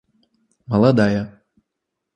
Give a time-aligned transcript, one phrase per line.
[0.69, 1.23] молодая